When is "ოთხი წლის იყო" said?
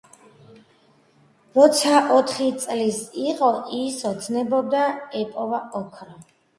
2.17-3.53